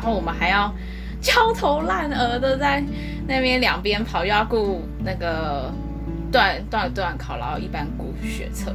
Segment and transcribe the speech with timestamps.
[0.00, 0.74] 然后我们还要
[1.20, 2.82] 焦头烂额的在
[3.28, 5.70] 那边两边跑，又要顾那个
[6.32, 8.74] 段段段考，然后一般顾学测。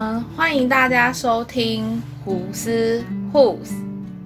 [0.00, 3.70] 嗯，欢迎大家收听胡思 Who's。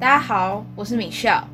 [0.00, 1.46] 大家好，我是米笑。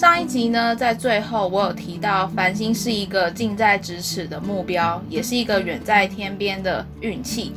[0.00, 7.52] 上一集呢，在最后我有提到，繁星是一个近在咫尺的目标，也是一个远在天边的运气。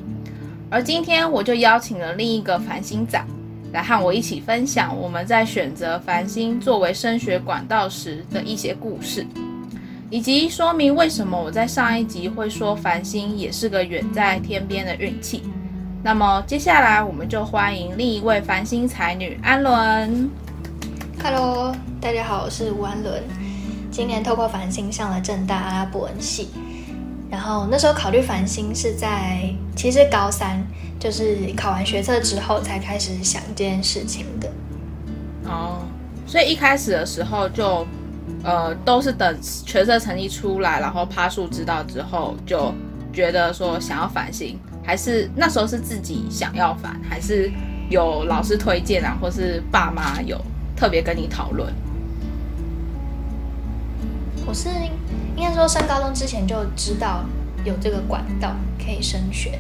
[0.70, 3.24] 而今天我就邀请了另一个繁星仔，
[3.72, 9.26] 来和我一起分享我们在选择繁星作为升学管道时的一些故事，
[10.10, 15.44] 以及说明为什么我在上一集会说繁星也是个远在天边的运气。
[16.04, 20.43] 那么接下来我们就欢迎另一位繁星才女安伦。
[21.26, 23.24] Hello，大家好，我是吴安伦。
[23.90, 26.50] 今年透过繁星上了正大阿拉伯文系，
[27.32, 30.62] 然后那时候考虑繁星是在其实高三，
[31.00, 34.52] 就是考完学测之后才开始想这件事情的。
[35.46, 35.84] 哦，
[36.28, 37.88] 所以一开始的时候就，
[38.44, 42.74] 呃，都是等学测成绩出来，然后趴数知道之后，就
[43.14, 47.50] 觉得说想要繁星，还是那时候是自己想要繁，还是
[47.90, 50.38] 有老师推荐啊，或是爸妈有
[50.76, 51.74] 特别跟你讨论？
[54.46, 54.68] 我是
[55.38, 57.24] 应该说上高中之前就知道
[57.64, 59.58] 有这个管道可以升学，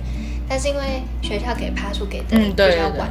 [0.47, 2.75] 但是因为学校给趴数给的嗯对对对。
[2.75, 3.09] 比较晚，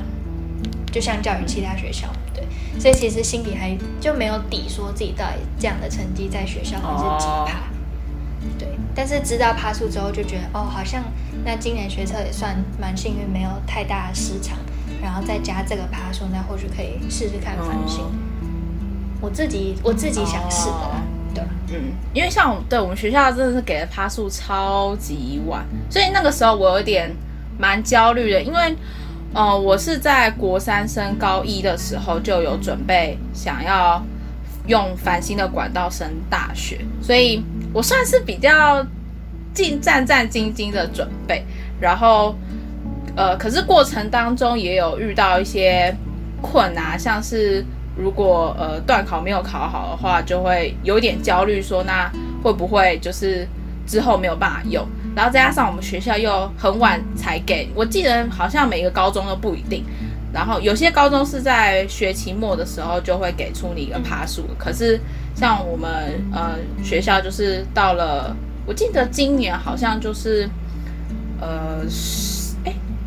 [0.93, 2.45] 就相较于其他学校，对，
[2.79, 7.47] 所以其实心里还就没有底，说自己到底这样的成绩在学校会是几哦。
[7.49, 7.61] 趴。
[8.59, 11.03] 对，但是知道爬树之后就觉得，哦，好像
[11.45, 14.59] 那今年学测也算蛮幸运，没有太大的失常，
[15.03, 18.05] 然后再加这个趴数，那或许可以试试看繁星。
[18.05, 18.11] 哦
[19.21, 21.01] 我自己我自己想试的啦，
[21.33, 21.45] 对。
[21.69, 27.09] 嗯，因为像对我们学校真的是给的趴数超级晚，所以那个时候我有点
[27.57, 28.77] 蛮焦虑的，因为
[29.33, 34.05] 呃我是在国三升高一的时候就有准备想要
[34.67, 38.85] 用繁星的管道升大学，所以我算是比较
[39.55, 41.45] 尽战战兢兢的准备，
[41.81, 42.35] 然后
[43.17, 45.95] 呃可是过程当中也有遇到一些
[46.41, 47.65] 困难，像是。
[47.95, 52.11] 如果呃段考没有考好的话，就会有点焦虑，说那
[52.43, 53.47] 会不会就是
[53.87, 54.83] 之后没有办法用？
[55.15, 59.85] 然后再加上我们学校又很晚才给，我记得好像每个高中都不一定。
[60.33, 64.99] 然后有些高中是在学期末的时候就会给出你一个爬数，可是
[65.35, 65.91] 像我们
[66.33, 68.35] 呃学校就是到了，
[68.65, 70.49] 我记得今年好像就是
[71.39, 71.87] 呃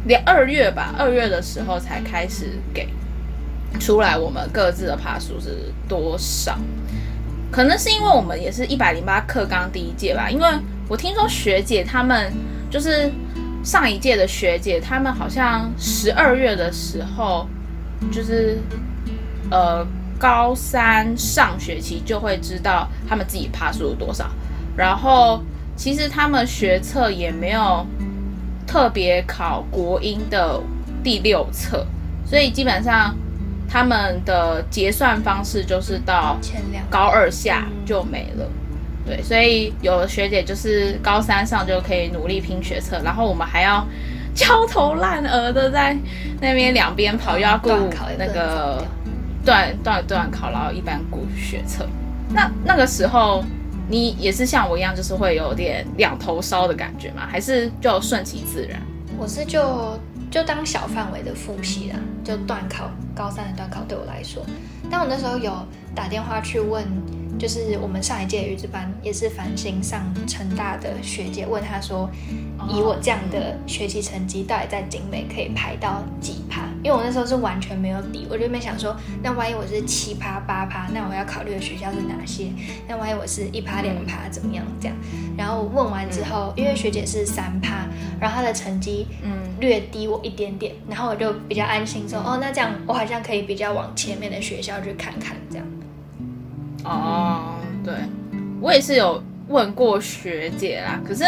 [0.05, 2.87] 连二月吧，二月的时候才开始给。
[3.77, 6.57] 出来我们各自的爬数是多少？
[7.51, 10.47] 可能是因为我们也是一百零八课纲第一届吧，因为
[10.87, 12.31] 我听说学姐她们
[12.71, 13.11] 就是
[13.65, 17.45] 上一届的学姐，她们好像十二月的时候
[18.09, 18.59] 就是
[19.51, 19.85] 呃
[20.17, 24.29] 高三上学期就会知道他们自己爬数多少，
[24.77, 25.43] 然后
[25.75, 27.85] 其实他们学测也没有
[28.65, 30.61] 特别考国英的
[31.03, 31.85] 第六册，
[32.25, 33.15] 所以基本上。
[33.67, 38.47] 他们的结算方式就是到前两高二下就没了，
[39.05, 43.85] 对，所以有的学姐就是高三上就可以努力拼学测，然后我们还要
[44.35, 45.97] 焦头烂额的在
[46.39, 47.69] 那边两边跑，又要顾
[48.19, 48.85] 那个
[49.43, 51.85] 段段段考，然后一般顾学测。
[52.29, 53.43] 那那个时候
[53.87, 57.27] 你也是像我一样，就是会有点两头烧的感觉吗？
[57.29, 58.81] 还是就顺其自然？
[59.17, 59.97] 我是就
[60.29, 64.45] 就当小范围的复习啦，就断考高三的断考对我来说，
[64.89, 65.53] 但我那时候有
[65.93, 66.83] 打电话去问，
[67.37, 72.09] 就是我们上一届语字班也是繁星上成大的学姐，问她说，
[72.69, 76.61] 以我这样的学习成绩，到底在景美可以排到几趴？
[76.83, 82.47] 因为我那时候是完全没有底，我就没想说，那万一我是七趴八趴，那我要考虑的学校是哪些？
[82.87, 84.65] 那万一我是一趴两趴怎么样？
[84.79, 84.95] 这样，
[85.37, 87.87] 然后问完之后，因为学姐是三趴，
[88.19, 95.64] 然后她的成绩嗯略低我一点点，然后我就比较安心说，哦，那这样我好像可以比较往前面的学校去看看，这样。
[96.85, 97.93] 哦，对，
[98.61, 101.23] 我也是有问过学姐啦，可是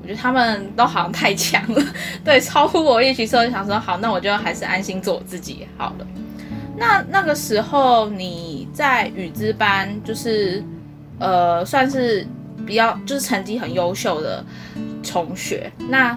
[0.00, 1.82] 我觉得他们都好像太强了，
[2.22, 6.06] 对，超乎我预期，所以想说，好，那我就还是安心做我自己好了。
[6.76, 10.62] 那那个时候你在语资班，就是
[11.18, 12.24] 呃，算是
[12.64, 14.44] 比较就是成绩很优秀的
[15.02, 16.16] 同学，那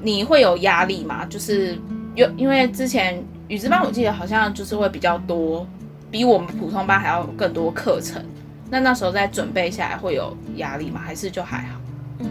[0.00, 1.24] 你会有压力吗？
[1.24, 1.76] 就是
[2.14, 5.66] 有因为之前语资班我记得好像就是会比较多，
[6.10, 8.24] 比我们普通班还要更多课程，
[8.70, 11.00] 那那时候再准备下来会有压力吗？
[11.04, 11.78] 还是就还好？
[12.18, 12.28] 嗯，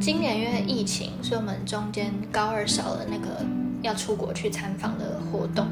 [0.00, 3.44] 今年因为疫情，所以我们中间高二少了那个
[3.82, 5.66] 要出国去参访的活动。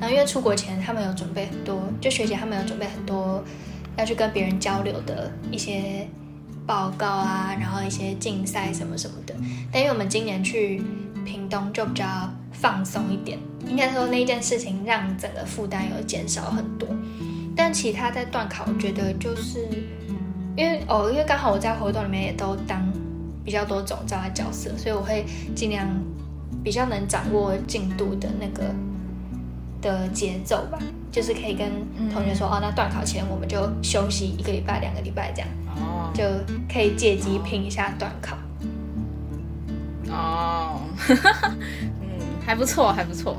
[0.00, 3.44] 然后因为出国前他们有准备很多，就学姐他们有准备很多
[3.98, 6.08] 要去跟别人交流的一些
[6.66, 9.34] 报告啊，然后一些竞赛什么什么的。
[9.70, 10.82] 但因为我们今年去
[11.24, 12.06] 屏东就比较
[12.60, 16.88] 放松一点，应该说那件事情让整个负担有减少很多。
[17.56, 19.66] 但其他在断考，我觉得就是
[20.56, 22.86] 因为哦，因为刚好我在活动里面也都当
[23.44, 25.24] 比较多种这样的角色，所以我会
[25.54, 25.88] 尽量
[26.62, 28.74] 比较能掌握进度的那个
[29.80, 30.78] 的节奏吧，
[31.10, 31.70] 就是可以跟
[32.12, 36.22] 同学说哦，那断考前我们就休息一个礼拜、两个礼拜这样，哦，就
[36.72, 38.36] 可以借机拼一下断考。
[40.08, 41.16] 哦，嗯，
[42.50, 43.36] 还不错，还不错，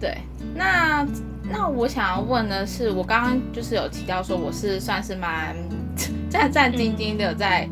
[0.00, 0.16] 对，
[0.54, 1.04] 那。
[1.46, 5.54] 那我想要问的是，我刚刚就是有提到说，我是算是蛮
[6.30, 7.68] 战战兢兢的在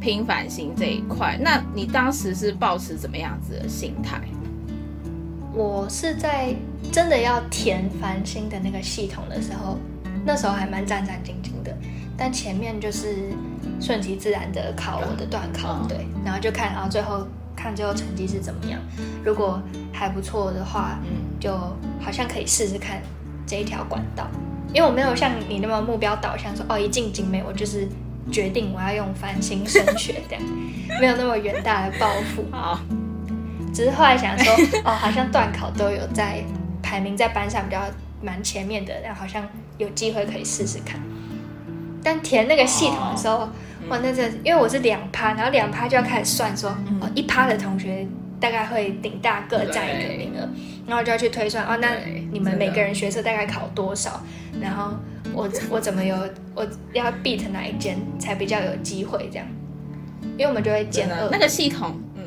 [0.00, 1.36] 拼繁星这一块。
[1.42, 4.20] 那你当时是抱持怎么样子的心态？
[5.52, 6.54] 我是在
[6.92, 9.76] 真的要填繁星的那个系统的时候，
[10.24, 11.76] 那时候还蛮战战兢兢的。
[12.16, 13.32] 但前面就是
[13.80, 18.80] 顺其自然的考我的段考，对，然后就看，然后最后看最后成绩是怎么样。
[19.24, 19.60] 如果
[19.96, 21.52] 还不错的话，嗯，就
[22.00, 23.00] 好像可以试试看。
[23.48, 24.26] 这一条管道，
[24.74, 27.86] 因为我没有像你那么目标导向，说哦一进景美我就是
[28.32, 30.44] 决定我要用翻新升学这样，
[31.00, 32.44] 没有那么远大的抱负。
[32.50, 32.80] 好，
[33.72, 34.52] 只是后来想说，
[34.84, 36.42] 哦好像段考都有在
[36.82, 37.82] 排名在班上比较
[38.20, 39.46] 蛮前面的，然后好像
[39.78, 41.00] 有机会可以试试看。
[42.02, 43.48] 但填那个系统的时候，
[43.88, 46.70] 哇那这因为我是两趴，然后两趴就要开始算说，
[47.00, 48.04] 哦一趴的同学。
[48.40, 50.48] 大概会顶大各占一个名额，
[50.86, 51.76] 然后就要去推算哦。
[51.80, 51.96] 那
[52.30, 54.22] 你们每个人学测大概考多少？
[54.60, 54.92] 然后
[55.32, 56.16] 我我怎么有
[56.54, 59.46] 我要 beat 哪一间才比较有机会这样？
[60.32, 61.28] 因为我们就会减二。
[61.30, 62.22] 那个系统，嗯，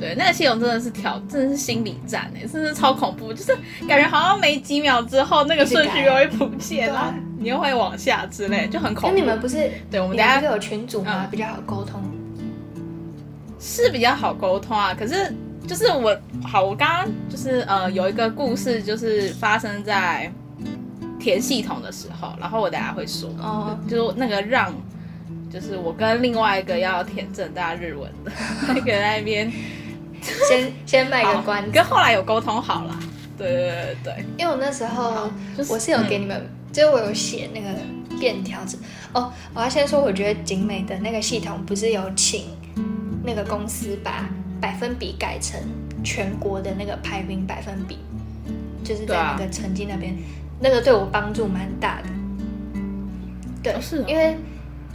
[0.00, 9.14] 对，那个系统真的是挑，真的是心理战哎，真的超恐怖，就是感觉好像没几秒之后那个顺序又会不见了， 你又会往下之类，就很恐怖。
[9.14, 11.26] 那你们不是对，我们等下有群组吗？
[11.30, 12.02] 比较好沟通。
[13.68, 15.34] 是比较好沟通啊，可是
[15.66, 20.32] 就是我好，我刚刚就是呃有一个故事，就是发生在
[21.18, 24.72] 填系统的时候，然后我等下会说，哦，就那个让，
[25.52, 28.30] 就是我跟另外一个要填正大日文的
[28.68, 29.50] 那个那边，
[30.48, 32.96] 先先卖个关，跟后来有沟通好了，
[33.36, 35.28] 对对对对，因为我那时候
[35.68, 37.68] 我是有给你们，就是我有写那个
[38.20, 38.78] 便条纸。
[39.12, 42.44] 哦，我要先说，我觉得景美的那个系统不是有请。
[43.26, 44.30] 那个公司把
[44.60, 45.60] 百分比改成
[46.04, 47.98] 全国的那个排名百分比，
[48.84, 50.16] 就是在那个成绩那边，
[50.60, 52.08] 那个对我帮助蛮大的。
[53.62, 54.36] 对，是，因为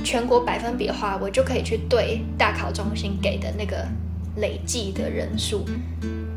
[0.02, 3.86] 全国百分比的话，我就可以去对大考中心给的那个
[4.38, 5.66] 累计的人数，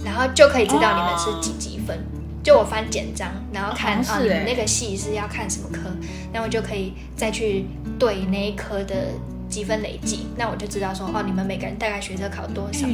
[0.04, 1.96] 然后就可以知道你们是几几分。
[2.42, 5.88] 就我翻简章，然后看啊，你们那个系是要看什么科，
[6.32, 7.64] 然后就可以再去
[7.98, 9.12] 对那一科的。
[9.54, 12.88] 积分累计，那我就知道说哦，你们每个人大概学测考多少？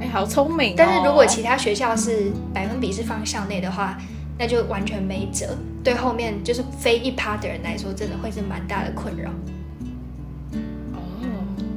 [0.00, 0.72] 哎，好聪明！
[0.74, 3.98] 但是如果其他学校是百分比是放校内的话，
[4.38, 5.54] 那就完全没辙。
[5.84, 9.30] 对后面就是非一趴的人来说，真的会是蛮大的困扰。
[10.94, 10.98] 哦，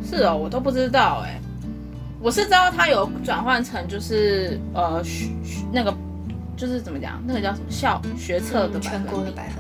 [0.01, 1.37] 是哦，我都不知道哎，
[2.21, 5.03] 我是知道他有转换成就是呃
[5.73, 5.93] 那个
[6.55, 9.57] 就是怎么讲，那个叫什么校学测的全国的百分。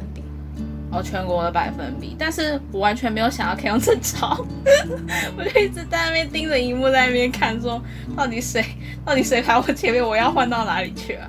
[0.91, 4.43] 哦，全国的百分比，但是我完全没有想要可以用这招，
[5.37, 7.79] 我就一直在那边盯着荧幕，在那边看，说
[8.17, 8.65] 到底谁，
[9.05, 11.27] 到底谁排我前面，我要换到哪里去啊？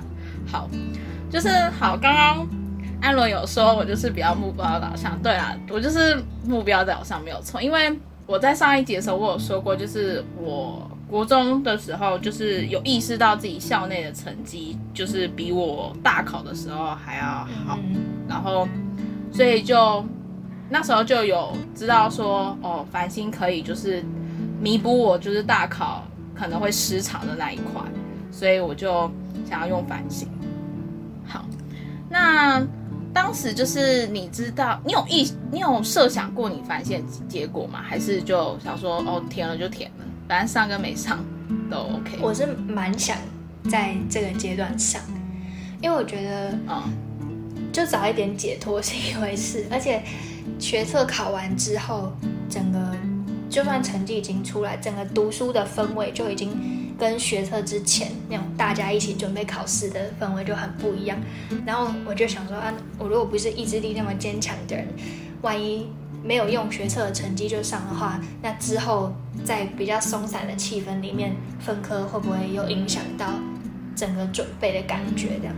[0.51, 0.67] 好，
[1.29, 1.47] 就是
[1.79, 2.47] 好，刚刚
[3.01, 17.77] 安伦有说我就是比较目标导向，对啊，我就是目标导向没有错，因为我在上一集的时候我有说过，就是我国中的时候就是有意识到自己校内的成绩就是比我大考的时候还要好，
[18.27, 18.67] 然后。
[19.31, 20.05] 所以就
[20.69, 24.03] 那时候就有知道说，哦，繁星可以就是
[24.59, 26.03] 弥补我就是大考
[26.35, 27.81] 可能会失常的那一块，
[28.31, 29.09] 所以我就
[29.49, 30.27] 想要用繁星。
[31.25, 31.45] 好，
[32.09, 32.61] 那
[33.13, 37.81] 当时就是你知道你有意你有设想过你繁星结果吗？
[37.81, 41.19] 还是就想说哦填了就填了，反正上跟没上
[41.69, 42.17] 都 OK。
[42.21, 43.17] 我是蛮想
[43.69, 45.01] 在这个阶段上，
[45.81, 47.10] 因为我觉得嗯。
[47.71, 50.03] 就早一点解脱是一回事， 而且
[50.59, 52.11] 学测考完之后，
[52.49, 52.79] 整个
[53.49, 56.51] 就算成绩已经出来，整个读书的氛围就已经
[56.97, 61.17] 跟学测之前那种大家一起准备考试的氛围就很不一样。
[61.65, 64.87] 然后我就想说啊，我如果不是意志力那么坚强的人，
[65.41, 65.87] 万一
[66.23, 69.11] 没有用学测的成绩就上的话，那之后
[69.43, 73.33] 在比较松散的气氛里面分科会不会又影响到
[73.95, 75.39] 整个准备的感觉？
[75.39, 75.55] 这样，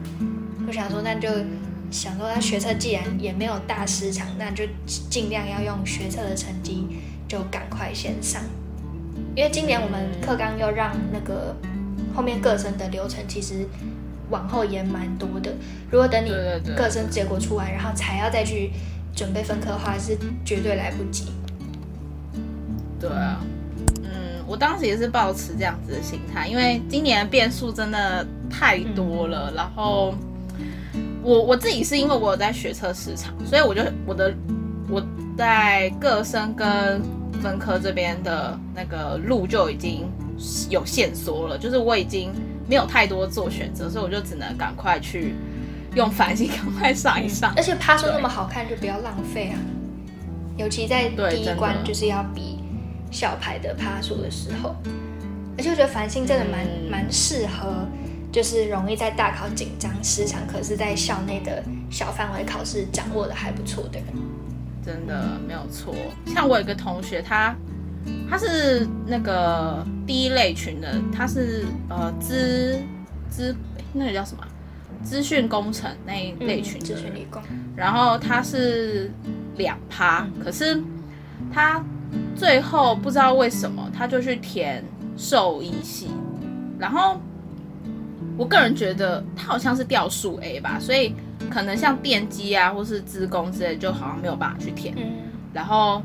[0.66, 1.30] 我想说，那就
[1.94, 6.88] 想说，他学测既然也没有大失常，那就尽量要用学测的成绩
[7.28, 8.42] 就赶快先上，
[9.36, 11.56] 因为今年我们课纲又让那个
[12.16, 13.68] 后面各生的流程其实
[14.32, 15.54] 往后延蛮多的。
[15.92, 16.32] 如果等你
[16.76, 18.72] 各生结果出来，然后才要再去
[19.16, 21.32] 准备分科的话，是绝对来不及。
[23.00, 23.40] 对啊，
[24.02, 29.54] 嗯，我当时也是抱持这样子的心态，因为今年的变数真的太多了。
[29.56, 30.16] 然后
[31.24, 34.34] 我我自己是因为我有在学测市场，所以我就我的
[34.90, 35.02] 我
[35.38, 37.02] 在各生跟
[37.42, 40.08] 分科这边的那个路就已经
[40.70, 42.32] 有线索了，就是我已经
[42.68, 45.34] 没有太多做选择，所以我就只能赶快去
[45.96, 47.54] 用繁星赶快上一上。
[47.56, 49.60] 而且趴说那么好看，就不要浪费啊！
[50.58, 52.60] 尤其在第一关就是要比
[53.10, 54.76] 小牌的趴数的时候，
[55.58, 57.88] 而且我觉得繁星真的蛮嗯蛮适合，
[58.34, 64.08] 就是容易在大考紧张失常，可是在校内的小范围考试掌握的还不错的人。
[64.84, 65.94] 真的没有错。
[66.26, 67.56] 像我有一个同学，他
[68.28, 72.80] 他是那个第一类群的，他是呃资
[73.30, 73.56] 资
[73.94, 74.50] 那个叫什么啊
[75.04, 77.40] 资讯工程那一类群资讯理工，
[77.76, 79.12] 然后他是
[79.58, 80.82] 两趴，可是
[81.54, 81.82] 他
[82.36, 84.84] 最后不知道为什么他就去填
[85.16, 86.10] 兽医系，
[86.80, 87.22] 然后
[88.38, 91.14] 我个人觉得他好像是掉数 A 吧，所以
[91.50, 94.94] 可能像电机啊或是资工之类，就好像没有办法去填。
[94.98, 95.04] 嗯，
[95.54, 96.02] 然后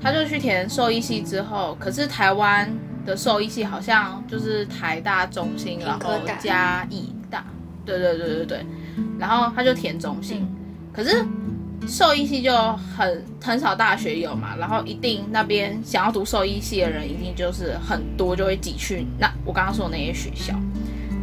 [0.00, 2.68] 他就去填兽医系之后，可是台湾
[3.06, 7.44] 的兽医系好像就是台大、中心，然后加义大，
[7.86, 8.66] 对对对对对，
[9.18, 10.56] 然后他就填中心，嗯
[10.92, 11.24] 可是
[11.88, 12.54] 兽医系就
[12.96, 20.54] 很很少大学有嘛，然后一定那边想要读兽医系的人一定就是很多，就会挤去那我刚刚说的那些学校，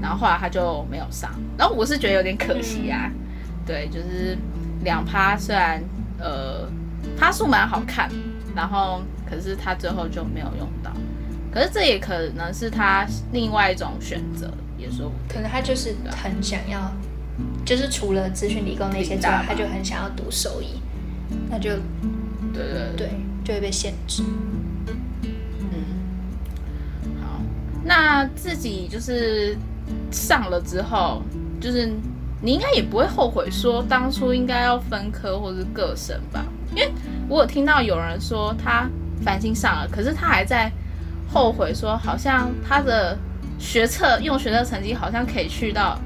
[0.02, 3.12] 然后后来他就没有上，然后我是觉得有点可惜啊，
[3.66, 4.38] 对，就是
[4.84, 5.84] 两趴虽然
[6.20, 6.70] 呃
[7.18, 8.10] 趴数蛮好看，
[8.56, 10.92] 然后可是他最后就没有用到，
[11.52, 15.16] 可是这也可能是他另外一种选择，也说不。
[15.28, 16.92] 可能他就是很想要，
[17.66, 20.80] 就是除了资讯理工那些之外他就很想要读兽医，
[21.50, 21.72] 那就
[22.54, 23.10] 对对对，对
[23.44, 24.24] 就会被限制。
[27.22, 27.42] 好，
[27.84, 29.58] 那自己就是
[30.12, 31.22] 上了之后，
[31.60, 31.92] 就是
[32.42, 36.46] 你应该也不会后悔说当初应该要分科或是各省吧？
[36.76, 36.92] 因为
[37.28, 38.88] 我有听到有人说他
[39.24, 40.72] 繁星上了，可是他还在
[41.32, 43.18] 后悔说，好像他的
[43.58, 46.00] 学测用学测成绩好像可以去到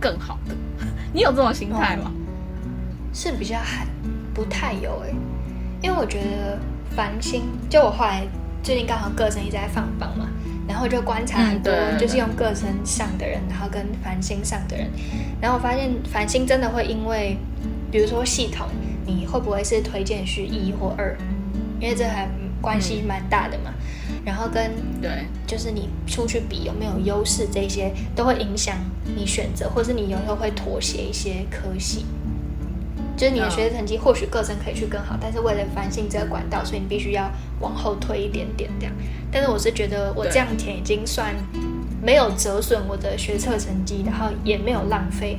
[0.00, 0.54] 更好的。
[1.12, 2.10] 你有这种心态吗？
[3.12, 3.86] 是比较还
[4.34, 5.14] 不太有哎、
[5.80, 6.58] 因为我觉得
[6.96, 8.26] 繁星，就我后来
[8.60, 10.26] 最近刚好各省一直在放榜嘛，
[10.66, 14.90] 然后就观察很多就是用各身上的人，然后跟繁星上的人，
[15.40, 17.36] 然后我发现繁星真的会因为，
[17.90, 18.66] 比如说系统，
[19.06, 21.16] 你会不会是推荐序一或二，
[21.80, 22.28] 因为这还
[22.60, 23.72] 关系蛮大的嘛，
[24.24, 28.76] 然后跟对，就是你出去比有没有优势，这些都会影响
[29.14, 32.06] 你选择，或是你有时候会妥协一些科系。
[33.16, 37.30] 就是你的学习成绩或许各生可以去更好，但是为了繁星这个管道，所以你必须要
[37.60, 38.94] 往后推一点点这样。
[39.30, 41.34] 但是我是觉得我这样填已经算
[42.02, 45.38] 没有折损我的学测成绩，然后也没有浪费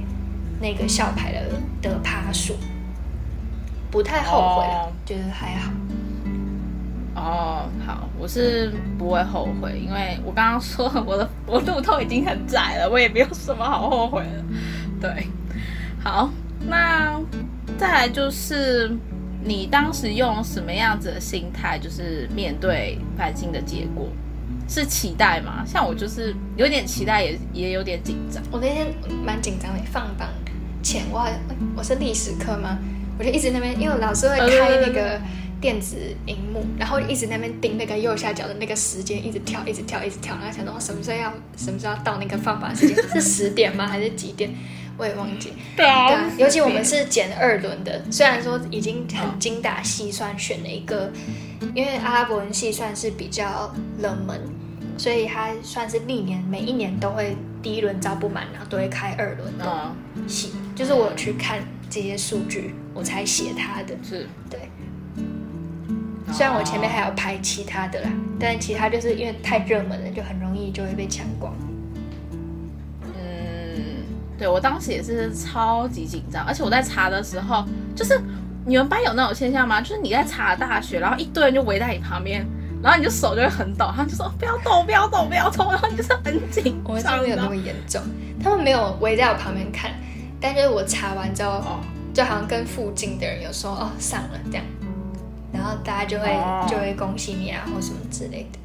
[0.62, 1.50] 那个校牌的
[1.82, 2.55] 的趴数，
[3.91, 4.65] 不太后悔
[5.05, 5.72] 觉得还好。
[7.15, 14.44] 哦，好，我是不会后悔，因为我刚刚说我的我路都已经很窄了，我也没有什么好后悔的。
[15.00, 15.27] 对，
[16.03, 16.29] 好，
[16.68, 17.20] 那
[17.78, 18.92] 再来就是
[19.44, 24.08] 你当时用什么样子的心态，就是面对繁星的结果，
[24.68, 25.64] 是期待吗？
[25.66, 28.42] 像我就是有点期待也，也有点紧张。
[28.52, 28.88] 我那天
[29.24, 30.28] 蛮紧张的，放榜
[30.82, 31.28] 前我好
[31.76, 32.78] 我是历史课嘛，
[33.20, 35.20] 我就一直那边，因为老师会开那个
[35.60, 35.96] 电子
[36.26, 43.88] 荧幕，然后一直那边盯那个右下角的那个时间，一直跳，一直跳，一直跳，然后想说什么时候要什么时候要到那个放榜时间，是十点吗？
[43.88, 44.52] 还是几点？
[44.98, 45.54] 我也忘记。
[45.75, 51.12] 对啊对啊，尤其我们是减二轮的，虽然说已经很精打细算选了一个，
[51.74, 54.42] 因为阿拉伯文系算是比较冷门，
[54.98, 59.66] 所以它算是历年每一年都会第一轮招不满，然后都会开二轮的
[60.16, 60.52] 嗯，系。
[60.75, 61.60] 就是我有去看
[61.90, 63.96] 这些数据，我才写它的。
[64.04, 64.28] 是。
[64.50, 64.60] 对，
[66.34, 68.10] 虽然我前面还有排其他的啦，
[68.40, 71.54] 但其他就是因为太热门了，就很容易就会被抢光。
[74.36, 77.65] 嗯，对我当时也是超级紧张，而且我在查的时候，
[77.96, 78.20] 就是
[78.65, 79.80] 你们班有那种现象吗？
[79.82, 82.46] 就是你在查大学，然后一堆人就围在你旁边，
[82.82, 87.18] 然后你就手就会很抖，他就说不要动，不要动，不要动，然后你就是很紧我们张。
[87.18, 88.01] 这没有那么严重，
[88.44, 89.92] 他们没有围在我旁边看，
[90.39, 91.80] 但就是我查完之后，哦，
[92.13, 94.65] 就好像跟附近的人有说哦上了这样，
[95.54, 98.60] 然后大家就会、哦就会恭喜你啊或什么之类的。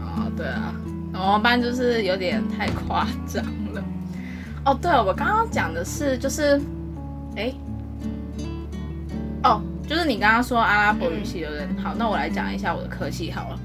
[0.00, 0.74] 哦，对啊，
[1.12, 3.82] 我们班就是有点太夸张了。
[4.64, 6.60] 哦，对了，我刚刚讲的是就是，
[7.36, 7.52] 哎，
[9.42, 13.58] 哦，就是你刚刚说阿拉伯语系的人，好，那我来讲一下我的科系好了。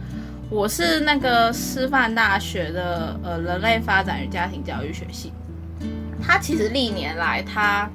[0.50, 5.32] 我是那个师范大学的呃人类发展与家庭教育学系，
[6.22, 7.89] 它其实历年来它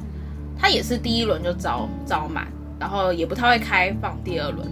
[0.58, 2.46] 它也是第一轮就招招满，
[2.78, 4.66] 然后也不太会开放第二轮。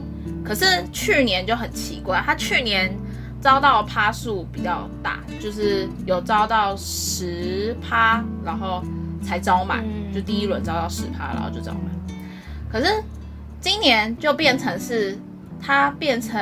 [0.45, 2.97] 可是去年就很奇怪，它去年
[3.43, 8.83] 招到的趴数比较大，就是有招到十趴，然后
[9.23, 10.15] 才招满，嗯。
[10.15, 12.17] 就第一轮招到十趴，然后就招满。
[12.71, 13.03] 可是
[13.61, 15.19] 今年就变成是
[15.61, 16.41] 它变成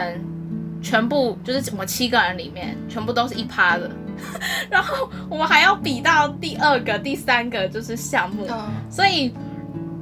[0.83, 3.90] 全部就是我们七个人里面全部都是一趴的，
[4.69, 9.33] 然后我们还要比到第二个、第三个就是项目，嗯，所以，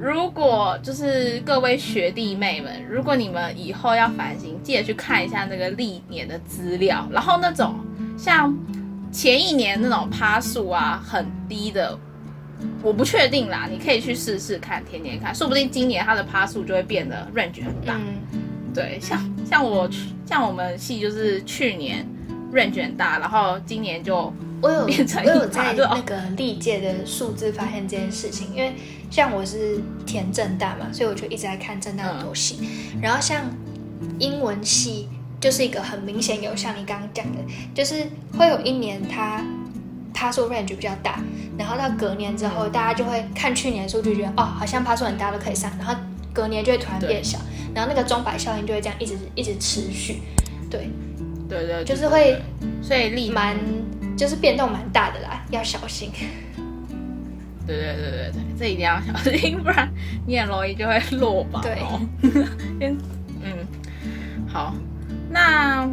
[0.00, 7.74] 如果就是各位学弟妹们，如果你们以后要反省，记得去看一下那个历年的资料，然后那种
[8.16, 8.56] 像
[9.10, 11.98] 前一年那种趴数啊很低的，
[12.80, 17.96] 我不确定啦，你可以去试试看，天天看，说不定今年它的趴数就会变得 range 很大。
[17.96, 22.06] 嗯，对，像像我去像我们系就是去年
[22.52, 28.74] range 很大，然后今年就我有我有在那个历届的数字发现这件事情，因为
[29.10, 32.58] 像我是填正大嘛，所以我就一直在看正大很多系，
[32.94, 33.42] 嗯然后像
[34.18, 35.08] 英文系
[35.40, 37.38] 就是一个很明显有像你刚刚讲的，
[37.74, 38.04] 就是
[38.36, 39.44] 会有一年它
[40.12, 41.22] 趴数 range 比较大，
[41.56, 45.94] 然后到隔年之后，大家就会看去年的数据，觉得哦好像趴数很大都可以上，然后
[46.32, 47.38] 隔年就会突然变小，
[47.72, 50.20] 然后那个钟摆效应就会这样一直一直持续，
[50.68, 50.90] 对，
[51.48, 52.42] 对对，就是会，
[52.82, 53.56] 所以历蛮
[54.18, 56.10] 就是变动蛮大的啦，要小心。
[57.64, 59.88] 对对对对对，这一定要小心，不然
[60.26, 61.78] 你很容易就会落榜对
[62.80, 62.96] 嗯，
[64.48, 64.74] 好，
[65.30, 65.88] 那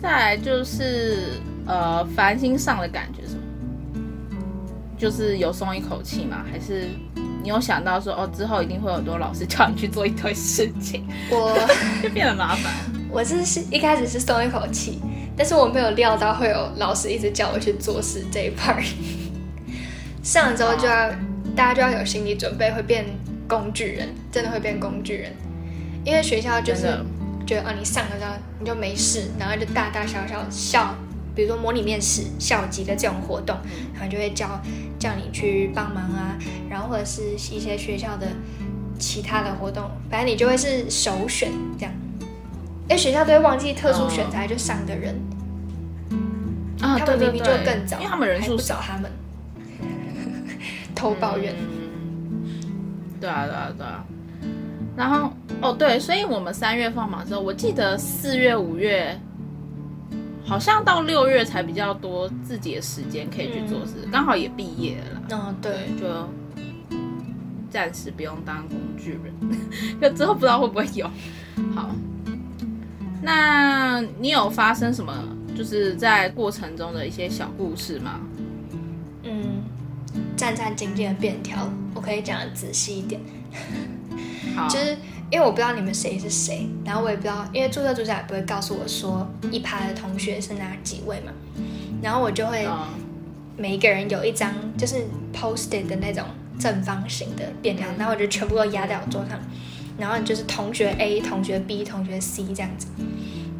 [0.00, 1.32] 再来就是
[1.66, 3.42] 呃，繁星上的感觉是什么？
[4.96, 6.44] 就是有松一口气吗？
[6.50, 6.88] 还是
[7.42, 11.58] 你有想到说哦，之后一定会有很多老师叫你去做一堆事情，我
[12.02, 12.72] 就变得麻烦？
[13.10, 15.00] 我是是一开始是松一口气，
[15.38, 18.84] 但是我没有料到会有老师一直叫我去做事这一 part。
[20.22, 21.10] 上了之后就要
[21.54, 23.06] 大家就要有心理准备，会变
[23.48, 25.32] 工具人，真的会变工具人。
[26.04, 26.88] 因为学校就是
[27.46, 30.94] 觉得哦，你上了之后你就没事，然后就大大小小校，
[31.34, 33.56] 比如说模拟面试、校级的这种活动，
[33.94, 34.60] 然后就会叫
[34.98, 36.36] 叫你去帮忙啊，
[36.68, 38.26] 然后或者是一些学校的
[38.98, 41.94] 其他的活动，反正你就会是首选这样。
[42.88, 45.14] 因为学校都会忘记特殊选材就上的人，
[46.80, 48.80] 啊，他们明明就更早，因为他们人数少。
[48.80, 49.10] 他们，
[50.94, 51.54] 偷抱怨。
[51.54, 52.50] 嗯，
[53.20, 54.04] 对啊，对啊，对啊。
[54.96, 59.16] 然后哦，对，所以我们三月放榜之后，我记得四月、五月，
[60.44, 65.20] 好像到六月才比较多自己的时间可以去做事，刚好也毕业了啦。
[65.30, 66.06] 嗯，对，就
[67.70, 69.32] 暂时不用当工具人，
[70.00, 71.06] 就之后不知道会不会有。
[71.76, 71.90] 好，
[73.22, 75.12] 那你有发生什么
[75.56, 78.20] 就是在过程中的一些小故事吗？
[79.24, 79.62] 嗯，
[80.36, 83.20] 战战兢兢的便条，我可以讲的仔细一点。
[84.54, 84.96] 好，就是
[85.30, 91.32] 因为我不知道你们谁是谁，然后我也不知道，因为注册主长也不会告诉我说一排的同学是哪几位嘛，
[92.00, 92.86] 然后我就会嗯
[93.56, 95.04] 每一个人有一张就是
[95.34, 96.24] posted 的那种
[96.58, 99.38] 正方形的便条，然后我就全部都压在我桌上，
[99.98, 102.86] 然后你就是同学 A、同学 B、同学 C 这样子。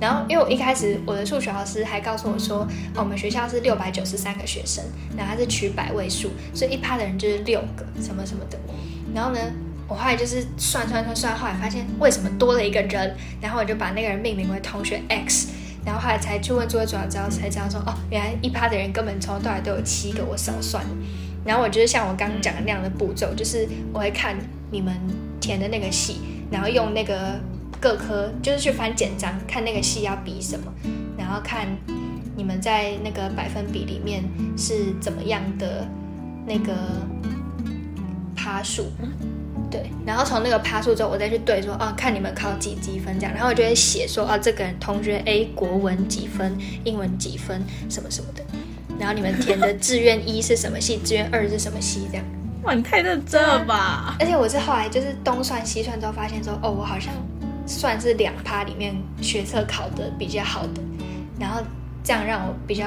[0.00, 4.84] 然后，因为我一开始我的数学老师还告诉我说，我们学校是六百九十三个学生，
[5.16, 8.56] 然后他是取百位数，所以一趴的人就是六个什么什么的。
[9.12, 9.40] 然后呢，
[9.88, 15.48] 我后来就是算算算算，后来发现为什么多了一个人，然后我就把那个人命名为同学 X，
[15.84, 20.84] 然后后来才去问作业组长，之后才知道说，哦，原来一趴的人根本从头到尾都有七个，我少算。
[21.44, 24.36] 然后我就是像我刚刚讲的那样的步骤，就是我会看
[24.70, 24.94] 你们
[25.40, 27.38] 填的那个系，然后用那个
[27.80, 30.72] 各科就是去翻简章，看那个系要比什么，
[31.16, 31.66] 然后看
[32.36, 34.22] 你们在那个百分比里面
[34.56, 35.86] 是怎么样的
[36.46, 36.72] 那个
[38.36, 38.86] 趴数。
[39.70, 48.42] 对，然后从那个趴数之后，我再去对说，啊，看你们考几积分这样，然后我就会写说，啊，这个人同学 A 国文几分，英文几分，什么什么的，
[48.98, 52.24] 然后你们填的志愿一是什么系，志愿二是什么系，这样。
[52.62, 54.16] 哇，你太认真了吧？
[54.18, 57.12] 而且我是后来就是东算西算之后发现说，哦，我好像
[57.66, 60.82] 算是两趴里面学测考的比较好的，
[61.38, 61.62] 然后
[62.02, 62.86] 这样让我比较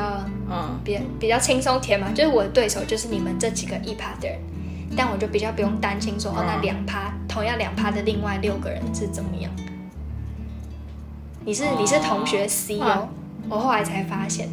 [0.49, 4.37] 嗯，比比较轻松填嘛，就是我的对手就是你们这几个一趴的人，
[4.95, 9.51] 但我就比较不用担心说，哦，那嗯两趴同样两趴的另外六个人是怎么样。
[11.43, 13.09] 你是你是同学 C 哦哇，
[13.49, 14.47] 我后来才发现，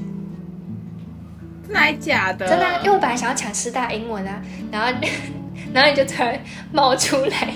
[1.69, 2.49] 真的还假的？
[2.49, 4.93] 真的啊、因为我本来想要抢师大英文啊，然后
[5.73, 6.41] 然后你就突然
[6.73, 7.53] 冒出来，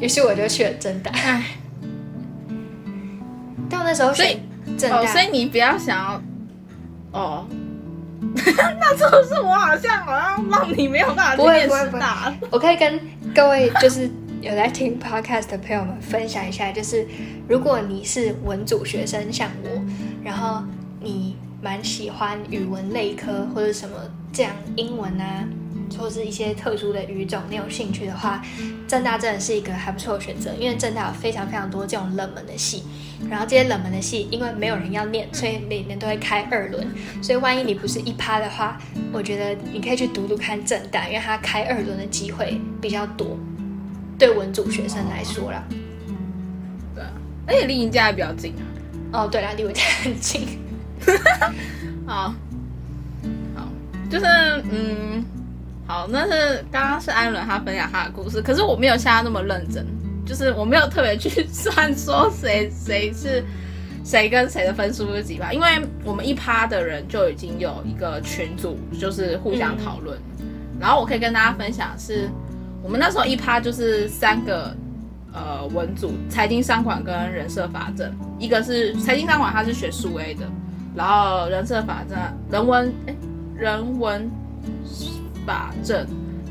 [0.00, 1.10] 于是我就去了正大。
[1.12, 1.42] 唉，
[3.70, 4.28] 但我那时候所以
[4.66, 6.22] 选正大，哦，所以你不要想要
[7.18, 7.46] 哦。
[8.36, 12.34] 那是不是我好像好像让你没有办法去不会念不大？
[12.50, 13.00] 我可以跟
[13.34, 14.10] 各位就是
[14.42, 17.06] 有在听 podcast 的朋友们分享一下，就是
[17.48, 19.70] 如果你是文组学生，像我，
[20.22, 20.62] 然后
[21.00, 23.96] 你蛮喜欢语文类科或者什么
[24.32, 25.44] 这样英文啊，
[25.98, 28.42] 或是一些特殊的语种，你有兴趣的话，
[28.86, 32.82] 正大真的是一个还不错的选择，因为正大有非常非常多这种冷门的系。
[33.30, 36.86] 然后这些冷门的系，因为没有人要念，所以每年都会开二轮。
[37.22, 38.78] 所以万一你不是一趴的话，
[39.10, 43.38] 我觉得你可以去读读看正大，因为它开二轮的机会比较多，
[44.18, 45.64] 对文组学生来说啦。
[46.94, 47.10] 对啊，
[47.46, 49.24] 而且离你家也比较近啊。
[49.24, 50.46] 哦，对啦，离我家很近。
[52.06, 52.34] 好，
[53.54, 53.68] 好，
[54.10, 54.24] 就是
[54.70, 55.24] 嗯，
[55.86, 59.84] 好，那是刚刚是安伦他分享他的故事，可是我没有像他那么认真，
[60.24, 63.44] 就是我没有特别去 算说谁谁是
[64.04, 65.66] 谁跟谁的分数是几吧，因为
[66.04, 70.16] 我们一趴的人就已经有一个群组，就是互相讨论。
[70.78, 72.28] 然后我可以跟大家分享是，
[72.82, 74.76] 我们那时候一趴就是三个
[75.32, 80.46] 呃文组，财经商管跟人设法政，一个是财经商管，他是学数 A 的，
[80.96, 82.18] 然后人设法证、
[82.50, 83.14] 人文哎
[83.54, 84.30] 人文
[85.46, 86.06] 法证，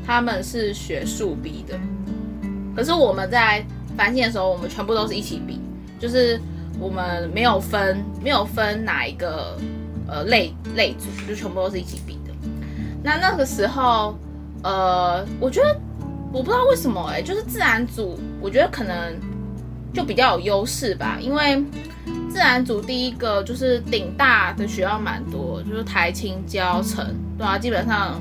[0.06, 1.78] 他们是学数 B 的。
[2.74, 3.64] 可是我们在
[3.96, 5.60] 繁星的时候，我们全部都是一起比，
[5.98, 6.40] 就是
[6.78, 9.58] 我们没有分没有分哪一个
[10.06, 12.32] 呃类类组，就全部都是一起比的。
[13.02, 14.16] 那那个时候，
[14.62, 15.80] 呃，我觉得
[16.32, 19.14] 我不知道为什么哎、就是自然组，我觉得可能
[19.94, 21.62] 就比较有优势吧，因为
[22.36, 27.02] 自然组第一个就是顶大的学校蛮多，就是台青交城，
[27.38, 28.20] 对啊，基本上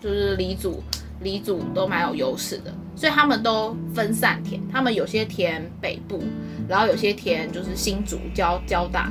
[0.00, 0.80] 就是理组
[1.22, 6.22] 理组都蛮有优势的，所以他们都分散填，他们有些填北部，
[6.68, 9.10] 然后有些填就是新竹交交大，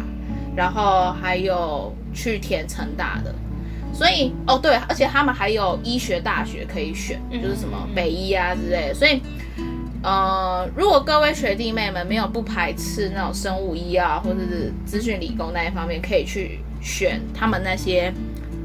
[0.55, 3.35] 然后还有去填成大的。
[3.91, 8.93] 所以哦对，而且他们还有医学大学可以选，嗯就是什么北医啊之类的。
[8.93, 9.21] 所以，
[10.01, 18.13] 呃，如果各位学弟妹们没有不排斥那种生物医啊，或者是资讯理工那一方面，可以去选他们那些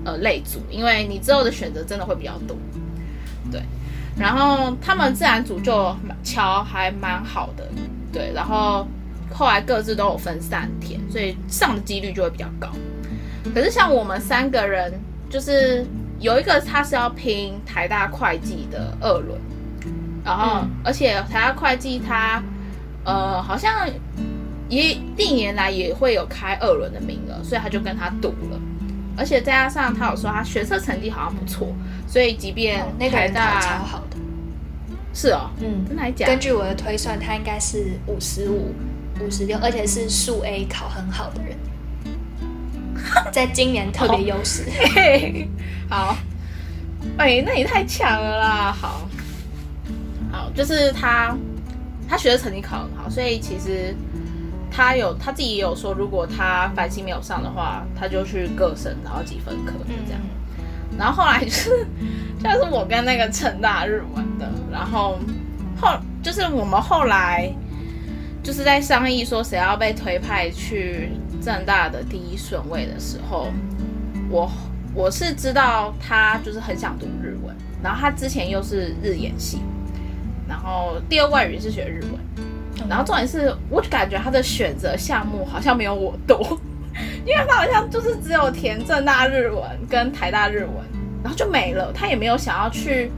[0.05, 2.57] 呃类组，因为你之后的选择真的会比较多。
[3.51, 3.61] 对，
[4.17, 7.69] 然后他们自然组就桥还蛮好的，
[8.13, 8.87] 对，然后
[9.33, 12.69] 后来各自都有分散填，所以上的几率就会比较高。
[13.53, 14.93] 可是像我们三个人，
[15.29, 15.85] 就是
[16.21, 19.39] 有一个他是要拼台大会计的二轮，
[20.25, 22.43] 然后、嗯而且台大会计它
[23.05, 23.89] 呃好像
[24.69, 28.61] 也历年来也会有开二轮的名额，所以他就跟他赌了。
[29.17, 31.69] 而且再加上他有说他学测成绩好像不错，
[32.09, 34.17] 所以即便哦那个台人考超好的，
[35.15, 36.27] 是哦，嗯，真的还假？
[36.27, 38.75] 根据我的推算，他应该是五十五、
[39.21, 41.57] 五十六，而且是数 A 考很好的人，
[43.31, 44.65] 在今年特别优势。
[44.97, 45.49] 嘿，
[45.89, 46.17] 好，
[47.17, 48.73] 哎、那也太强了啦！
[48.73, 49.09] 好，
[50.55, 51.37] 就是他，
[52.09, 53.95] 他学的成绩考很好，所以其实
[54.71, 60.21] 他有他自己也有说，如果他繁星没有上的话，他就去各省，然后几分科就这样。
[60.97, 61.87] 然后后来就是
[62.41, 65.19] 像是我跟那个成大日文的，然后
[65.81, 67.53] 后就是我们后来
[68.45, 71.11] 就是在商议说谁要被推派去
[71.43, 73.49] 正大的第一顺位的时候，
[74.31, 74.49] 我
[74.95, 79.59] 我是知道他就是很想读日文，然后他之前又是日研系，
[80.49, 86.59] 然后第二外语是学日文，然后重点是我就感觉他的选择项目好像没有我多，
[87.25, 90.77] 因为他好像就是只有填正大日文跟台大日文，
[91.23, 93.11] 然后就没了，他也没有想要去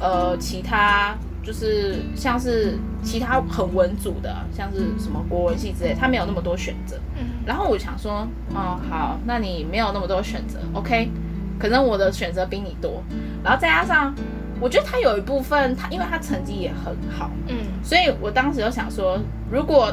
[0.00, 6.96] 呃其他就是像是其他很文组的，像是什么国文系之类，他没有那么多选择。
[7.16, 7.26] 嗯。
[7.46, 11.10] 然后我想说，哦，好，那你没有那么多选择，OK，
[11.58, 13.02] 可能我的选择比你多，
[13.42, 14.14] 然后再加上，
[14.60, 19.18] 我觉得他有一部分，他因为他成绩也很好，嗯所以我当时就想说，
[19.50, 19.92] 如果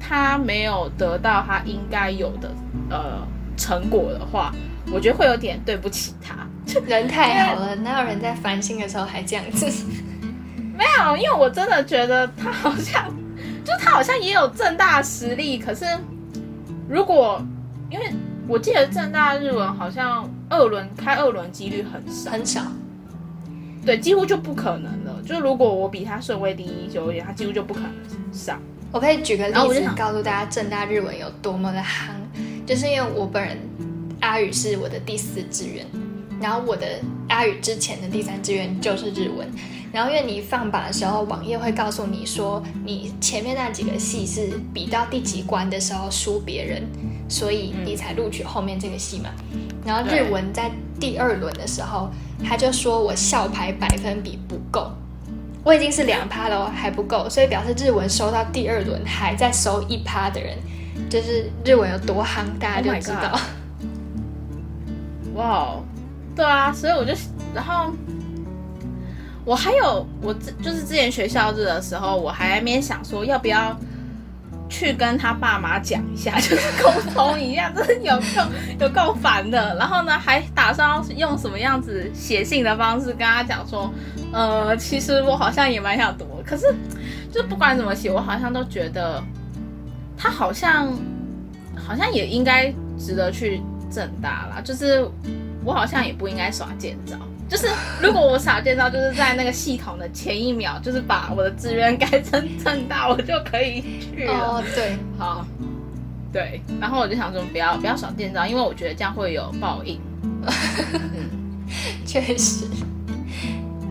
[0.00, 2.50] 他没有得到他应该有的
[2.90, 4.52] 呃成果的话，
[4.92, 6.46] 我觉得会有点对不起他，
[6.86, 9.66] 人太好了，哪有人在烦心的时候还这样子？
[10.76, 13.06] 没有，因为我真的觉得他好像，
[13.64, 15.86] 就他好像也有正大实力，可是
[16.88, 17.40] 如果
[17.88, 18.12] 因为
[18.46, 22.60] 我记得正大日文好像二轮开二轮几率很少，很少。
[23.86, 25.22] 对，几乎就不可能了。
[25.24, 27.92] 就如果我比他顺位第一久一点，他几乎就不可能
[28.32, 28.60] 上。
[28.90, 32.10] 我可以举个例子告诉大家，正大日文有多么的夯，
[32.66, 33.56] 就是因为我本人
[34.20, 35.86] 阿宇是我的第四志愿，
[36.40, 36.86] 然后我的
[37.28, 39.48] 阿宇之前的第三志愿就是日文。
[39.92, 46.82] 然后因为你放榜的时候，网页会告诉你说，你前面那几个系是比到第几关的时候输别人，
[47.28, 49.30] 所以你才录取后面这个系嘛。
[49.84, 52.10] 然后日文在第二轮的时候。
[52.44, 54.90] 他就说我校牌百分比不够，
[55.64, 60.56] 我已经是两趴了，还不够，所以表示日文收到第二轮还在收一趴的人，
[61.08, 63.38] 就是日文有多夯，大家就知道。
[65.34, 65.76] 哇，
[66.34, 67.12] 对啊，所以我就，
[67.54, 67.92] 然后
[69.44, 73.76] 我还有我就是之前学校日的时候，我还没想说要不要。
[74.68, 78.50] 去跟他爸妈讲一下， 就是沟通一下，真的有够
[78.80, 79.76] 有够烦的。
[79.76, 83.92] 然后呢，还打算用什么样子写信的方式跟他讲说，
[84.32, 86.74] 呃，其实我好像也蛮想读，可是
[87.32, 89.22] 就不管怎么写，我好像都觉得
[90.16, 90.92] 他好像
[91.76, 95.08] 好像也应该值得去正大啦，就是
[95.64, 97.16] 我好像也不应该耍贱招。
[97.48, 97.68] 就是
[98.02, 104.32] 如果我少介绍，就是在那个系统的前一秒，就是把我的志愿改成正大，我就可以去了。
[104.32, 105.46] 哦，对，好，
[106.32, 106.60] 对。
[106.80, 110.00] 然后我就想说，不要不要少介绍，因为我觉得这样会有报应。
[112.04, 112.66] 确实。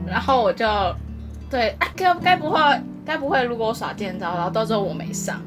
[0.06, 0.66] 然后我就
[1.50, 2.60] 对，该该不会
[3.06, 5.42] 该不会，如果我耍剑招，然后到时候我没上。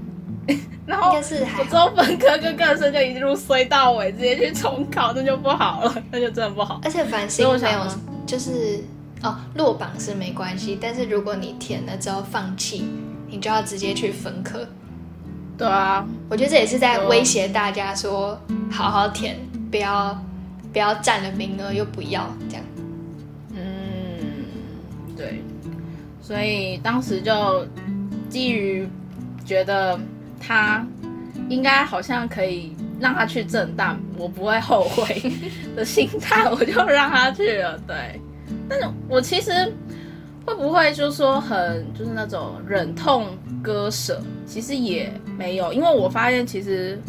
[0.86, 6.80] 然后我之后本科跟个生就一路衰到尾，直接去重考，那就不好了， 那就真的不好。
[6.82, 7.86] 而且繁星没有，
[8.26, 8.82] 就是
[9.22, 12.88] 哦，落榜是没关系，但是如果你填了之后放弃，
[13.26, 14.66] 你就要直接去分科。
[15.58, 19.36] 对啊，我觉得这也是在威胁大家说，好好填，
[19.70, 20.18] 不要
[20.72, 22.64] 不要占了名额又不要这样。
[23.52, 23.60] 嗯，
[25.14, 25.42] 对，
[26.22, 27.66] 所以当时就
[28.30, 28.88] 基于
[29.44, 30.00] 觉得。
[30.40, 30.86] 他
[31.48, 35.32] 应该好像可以让他去正大，我不会后悔
[35.76, 37.78] 的心态，我就让他去了。
[37.86, 38.20] 对，
[38.68, 39.72] 但是我其实
[40.44, 47.00] 会不会就说很就是那种忍痛割舍，其实也没有，因为我发现其实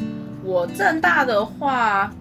[0.43, 2.13] 我正大的话，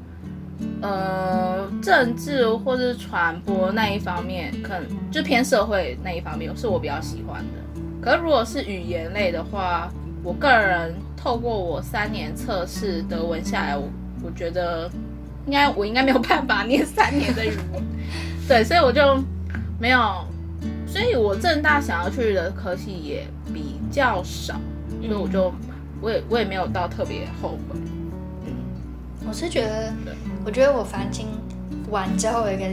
[0.80, 7.80] 呃，政治或者传播那一方面，可能就偏社会那一方面是我比较喜欢的。
[8.00, 9.90] 可是如果是语言类的话，
[10.28, 13.88] 我个人透过我三年测试德文下来，我
[14.22, 14.86] 我觉得
[15.46, 17.82] 应该我应该没有办法念三年的语文，
[18.46, 19.18] 对，所以我就
[19.80, 20.22] 没有，
[20.86, 24.60] 所以我正大想要去的科系也比较少，
[25.00, 25.50] 所以我就
[26.02, 27.80] 我也我也没有到特别后悔。
[28.44, 28.52] 嗯，
[29.26, 29.94] 我是觉得，
[30.44, 31.28] 我觉得我繁星
[31.88, 32.66] 完之后有一个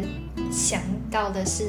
[0.52, 1.64] 想到的是，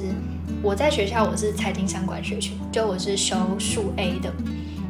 [0.65, 4.33] 我在学校我是财经相关学群，就我是修数 A 的。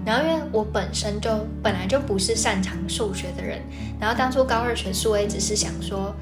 [0.06, 1.28] 然后，因为我本身就
[1.60, 3.60] 本来就不是擅长数学的人，
[3.98, 6.14] 然后当初高二学数 A，只是想说，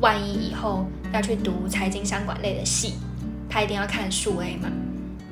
[0.00, 2.94] 万一以后要去读财经商管类的系，
[3.48, 4.68] 他一定要看数 A 嘛。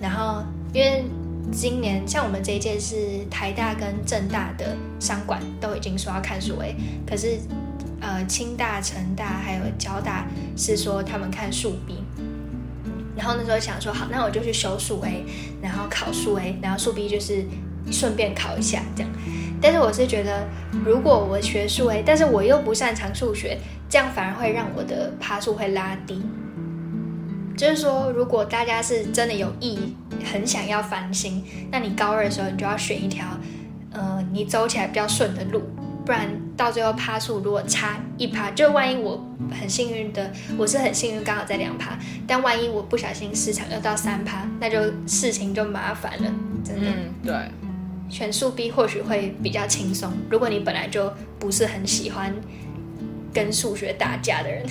[0.01, 1.05] 然后，因为
[1.51, 2.95] 今年像我们这一届是
[3.29, 7.41] 台大跟政大的商管都已经说要看数 A，可是
[8.01, 12.05] 呃，清大、成大还有交大是说他们看数 B。
[13.17, 15.25] 然后那时候想说，好，那我就去修数 A，
[15.61, 17.45] 然后考数 A，然后数 B 就是。
[17.93, 19.11] 顺便考一下这样，
[19.61, 20.47] 但是我是觉得，
[20.85, 26.23] 如果我学数 A，但是我又不擅长数学，这样反而会让我的趴数会拉低。
[27.57, 29.97] 就是说，如果大家是真的有意
[30.31, 33.25] 很想要翻新，那你高二的时候你就要选一条，
[33.93, 35.63] 呃，你走起来比较顺的路，
[36.05, 39.27] 不然到最后趴数如果差一趴，就万一我
[39.59, 46.31] 很幸运的，我是很幸运刚好在两趴，但万一我不小心市场又到三趴，那就事情就麻烦了，
[46.63, 46.91] 真的。
[46.91, 47.35] 嗯，对。
[48.09, 50.13] 选数 B 或许会比较轻松。
[50.31, 52.35] 如果你本来就不是很喜欢
[53.33, 54.67] 跟数学打架的人，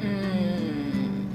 [0.00, 1.26] 嗯，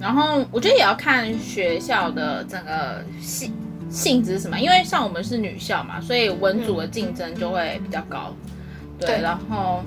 [0.00, 3.52] 然后我觉得也要看学校的整个性
[3.90, 8.34] 性质什么，因为像我们是女校嘛，所以文组的竞争就会比较高。
[8.98, 9.82] 对，然后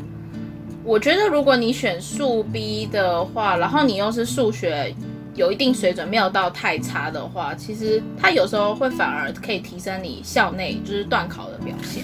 [0.84, 4.94] 我觉得如果你选数 B 的话，然后你又是数学。
[5.36, 12.04] 有一定水准，没有到太差的话，其实它有时候会反而可以提升你校内就是段考的表现。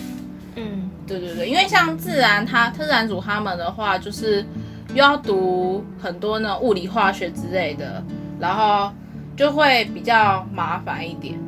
[0.56, 4.46] 嗯，对对对，因为像自然它自然组他们的话，就是
[4.90, 8.04] 又要读很多呢物理化学之类的，
[8.38, 8.92] 然后
[9.38, 11.40] 就会比较麻烦一点，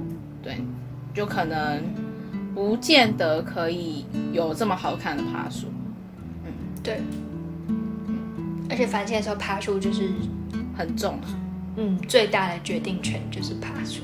[0.41, 0.57] 对，
[1.13, 1.83] 就可能
[2.55, 5.67] 不见得可以有这么好看的爬树，
[6.81, 7.01] 对，
[8.69, 10.09] 而且繁星的时候爬树就是，
[10.77, 11.19] 很重，
[11.75, 14.01] 嗯，最大的决定权就是爬树。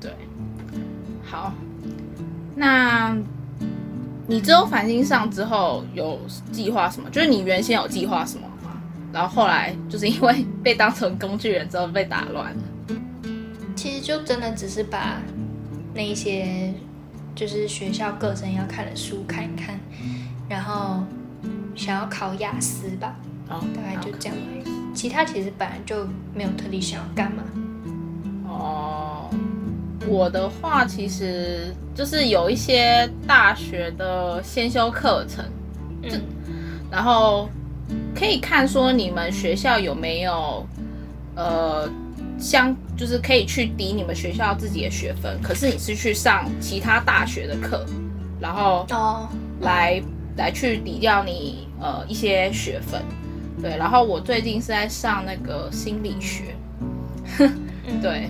[0.00, 0.10] 对，
[1.24, 1.52] 好，
[2.54, 3.16] 那
[4.26, 7.08] 你之后繁星上之后有计划什么？
[7.10, 8.80] 就是你原先有计划什么吗？
[9.12, 12.62] 然后后来就是因为被当成工具人之后被打乱了。
[13.74, 15.20] 其实就真的只是把
[15.94, 16.72] 那一些
[17.34, 19.78] 就是学校各生要看的书看一看，
[20.48, 21.02] 然后
[21.74, 23.16] 想要考雅思吧，
[23.48, 24.94] 哦，大概就这样而已。
[24.94, 27.42] 其他其实本来就没有特地想要干嘛。
[28.46, 29.30] 哦，
[30.06, 35.44] 我的话其实就是有一些大学的先修课程，
[36.02, 36.20] 嗯
[36.90, 37.48] 然后
[38.14, 40.66] 可以看说你们学校有没有
[41.34, 41.88] 呃
[42.38, 47.86] 相，就是可以去抵你们学校自己的学分，可是你是去上其他大学的课，
[48.38, 49.26] 然后哦，
[49.60, 50.02] 来
[50.36, 53.00] 来去抵掉你呃一些学分。
[53.60, 56.54] 对，然后我最近是在上那个心理学，
[57.38, 58.28] 嗯， 对，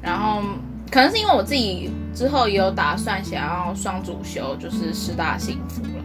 [0.00, 0.42] 然后
[0.90, 6.04] 可能是因为我自己之后也有打算想要双主修，就是师大幸福了。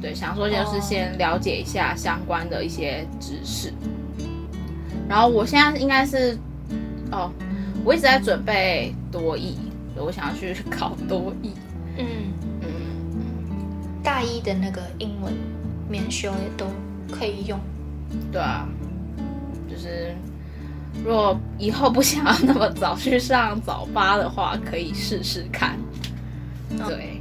[0.00, 3.72] 对，想说就是先了解一下相关的一些知识。
[5.08, 6.38] 然后我现在应该是，
[7.10, 7.30] 哦，
[7.84, 9.56] 我一直在准备多译，
[9.96, 11.52] 我想要去考多译。
[11.96, 12.06] 嗯，
[12.60, 12.68] 嗯，
[14.02, 15.32] 大一的那个英文
[15.88, 16.66] 免修也都
[17.10, 17.58] 可以用。
[18.32, 18.68] 对啊，
[19.68, 20.14] 就是
[21.04, 25.78] 如果以后不想要那么早去上早八的话，可以试试看。
[26.88, 27.20] 对，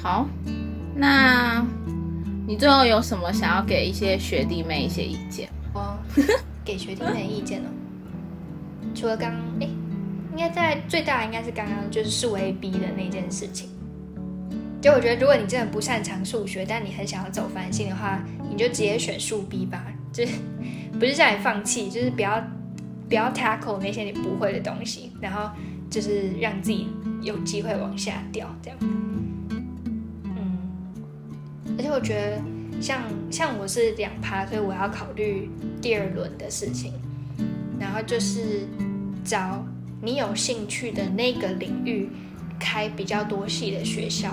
[0.00, 0.26] 好，
[0.94, 1.64] 那
[2.46, 5.48] 你最后有什么想要给一些学弟妹一些意见？
[5.72, 5.96] 我
[6.64, 7.68] 给学弟妹意见哦。
[8.94, 9.68] 除了刚刚，哎，
[10.32, 13.68] 应该在最大的应该是刚刚就是数 A B 的那件事情。
[14.86, 19.84] 就我觉得，如果你真的不擅长数学，但你很想要走繁星的话，你就直接选数 B 吧。
[20.12, 20.34] 就是
[20.92, 22.40] 不是叫你放弃，就是不要
[23.08, 25.50] 不要 tackle 那些你不会的东西，然后
[25.90, 26.86] 就是让自己
[27.20, 28.78] 有机会往下掉，这样。
[30.22, 30.56] 嗯，
[31.76, 32.40] 而且我觉得
[32.80, 35.50] 像像我是两趴，所以我要考虑
[35.82, 36.92] 第二轮的事情，
[37.80, 38.68] 然后就是
[39.24, 39.66] 找
[40.00, 42.08] 你有兴趣的那个领域
[42.56, 44.30] 开比较多系的学校，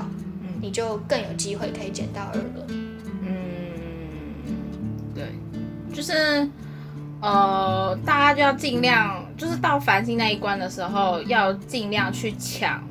[0.63, 2.65] 你就更有机会可以捡到二轮。
[3.21, 3.33] 嗯，
[5.13, 5.25] 对，
[5.93, 6.47] 就是
[7.19, 12.81] 呃，大家就要尽量，就是到繁星那一关的时候，要尽量去抢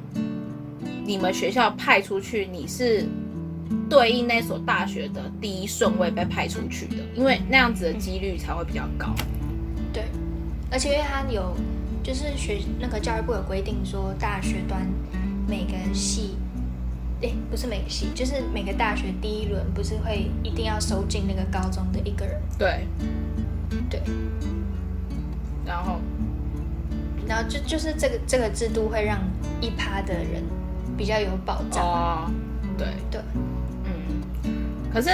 [1.07, 3.07] 你们学校派出去，你是
[3.89, 9.15] 对应那所大学的第一顺位被派出去的，因为那样子的几率才会比较高。
[9.95, 10.05] 对，
[10.71, 11.57] 而且因为它有，
[12.03, 14.87] 就是学那个教育部有规定说，大学端
[15.49, 16.37] 每个系，
[17.23, 22.87] 诶，不是每个系，就是每个大学第一轮不是会一定要收进那个高中的一个人，对，
[23.89, 24.01] 对，
[25.65, 25.99] 然后？
[27.25, 29.17] 然后就就是这个这个制度会让
[29.61, 30.43] 一趴的人
[30.99, 32.31] 比较有保障，哦，
[32.77, 33.21] 对，对，
[33.85, 34.53] 嗯，
[34.93, 35.09] 可是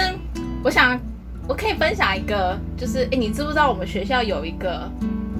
[0.63, 0.99] 我想
[1.47, 4.91] 我可以分享一个，就是哎，你知不知道我们学校有一个，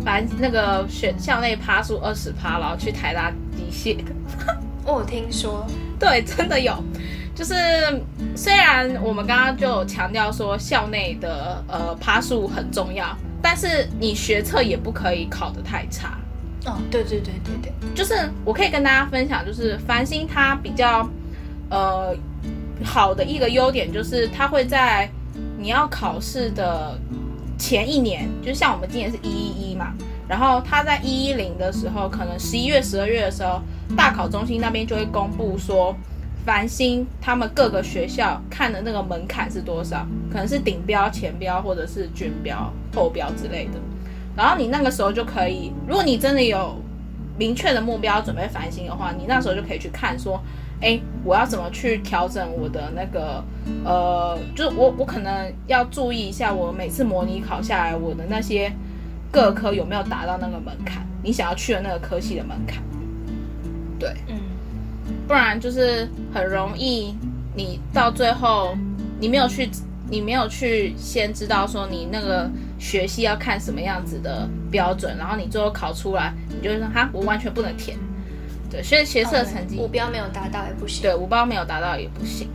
[0.06, 3.98] 反正那个学校内趴数二十趴，然后去台大机械
[4.86, 5.66] 我听说，
[6.02, 6.74] 对，真的有。
[7.36, 7.54] 就是
[8.36, 16.18] 虽然我们刚刚就有强调说校内的呃趴数很重要，但是你学测也不可以考得太差。
[16.66, 21.10] 哦，对对对对对，就是我可以跟大家分享，就是繁星它比较
[21.70, 22.14] 呃
[22.84, 25.10] 好的一个优点，就是它会在
[25.58, 27.00] 你要考试的
[27.58, 29.94] 前一年，就像我们今年是一一一嘛，
[30.30, 33.60] 然后他在一一零的时候，可能十一月、十二月的时候，
[33.98, 35.94] 大考中心那边就会公布说。
[36.46, 40.08] 繁星他们各个学校看的那个门槛是多少？
[40.32, 43.74] 可能是顶标、前标或者是均标、后标之类的。
[44.36, 46.76] 然后你那个时候就可以，如果你真的有
[47.38, 50.42] 明确的目标准备繁星的话，你那时候就可以去看说，
[50.82, 53.44] 哎，我要怎么去调整我的那个，
[53.84, 58.72] 呃，就是我我可能要注意一下，我每次模拟考下来，我的那些
[59.32, 62.82] 各科有没有达到那个门槛，你想要去的那个科系的门槛。
[64.00, 64.36] 对，嗯，
[65.28, 67.16] 不然就是很容易，
[67.56, 68.76] 你到最后
[69.20, 69.70] 你没有去，
[70.10, 72.50] 你没有去先知道说你那个
[72.80, 77.98] 学系要看什么样子的标准，然后你最后考出来，你就会说哈，我完全不能填。
[78.72, 81.02] 对，所以学测成绩目标没有达到也不行。
[81.02, 82.48] 对五标没有达到也不行，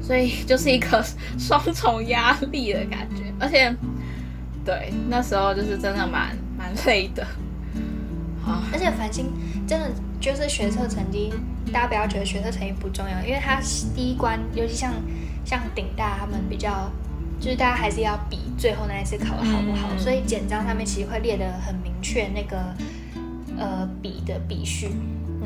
[0.00, 1.04] 所以就是一个
[1.38, 3.74] 双重压力的感觉，而且
[4.66, 7.24] 对那时候就是真的蛮蛮累的。
[8.44, 9.32] 啊，而且繁星
[9.66, 9.90] 真的
[10.20, 11.32] 就是学测成绩，
[11.72, 13.60] 大家不要觉得学测成绩不重要，因为它
[13.94, 14.92] 第一关，尤其像
[15.44, 16.90] 像顶大他们比较，
[17.40, 22.56] 就是大家还是要比最后那一次考的好不好，所以简章上面其实会列的很明确那个
[23.58, 24.90] 呃比的比序。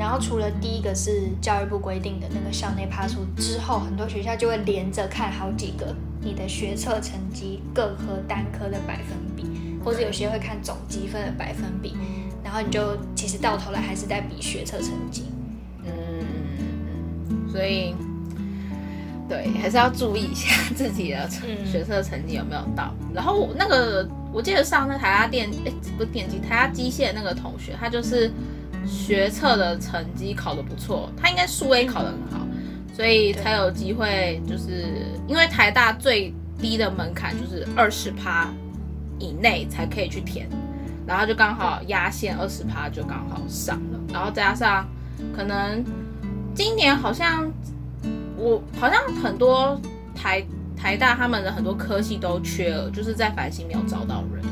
[0.01, 9.45] 然后除了第一个是教育部规定的那个校内趴出之后，很多学校就会连着看好几个你的学测成绩各科单科的百分比，
[9.85, 11.95] 或者有些会看总积分的百分比，
[12.43, 15.25] 然后你就其实到头来还是在比学测成绩。
[15.85, 17.93] 嗯，所以
[19.29, 21.29] 对还是要注意一下自己的
[21.63, 22.91] 学测成绩有没有到。
[23.13, 28.31] 然后那个我记得上那台大电哎不是电机台大机械那个同学，他就是。
[28.85, 32.45] 学测的成绩考得不错，他应该数 A 考得很好，
[32.95, 34.41] 所以才有机会。
[34.47, 38.49] 就是因为台大最低的门槛就是二十趴
[39.19, 40.47] 以内才可以去填，
[41.05, 44.87] 然后就刚好压线二十趴就刚好上了，然后加上
[45.35, 45.83] 可能
[46.53, 47.51] 今年好像
[48.37, 49.79] 我好像很多
[50.15, 50.43] 台
[50.75, 54.43] 台大他们的很多科系都缺了，就是在繁星没有招到人。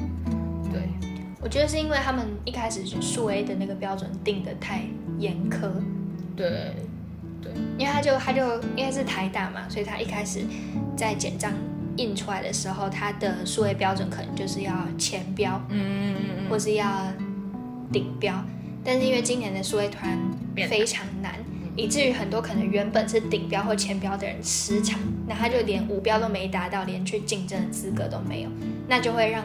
[1.42, 4.82] 我觉得是因为他们一开始数 A 的那个标准定的太
[5.18, 5.70] 严苛，
[6.36, 6.74] 对，
[7.42, 10.42] 对，因为他就他就因为是台大嘛，所以他一开始
[10.98, 11.54] 在简章
[11.96, 17.08] 印出来的时候，他的数 A 标准可能就是要前标，嗯，或是要
[17.90, 18.44] 顶标，
[18.84, 20.20] 但是因为今年的数 A 团
[20.70, 21.36] 非常难，
[21.78, 28.50] 以至于很多可能原本是顶标或前标的人失常，那他就连五标都没达到，连去竞争的资格都没有，
[28.90, 29.42] 那就会让。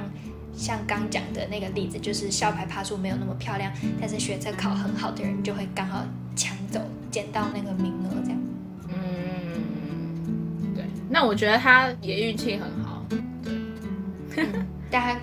[0.56, 6.04] 像刚讲的那个例子，就是校牌爬树没有那么漂亮，但是学测考很好的人就会刚好
[6.36, 6.80] 抢走
[7.10, 8.40] 捡到那个名额，这样。
[8.88, 10.84] 嗯，对。
[11.10, 14.46] 那我觉得他也运气很好，对。
[14.90, 15.20] 但他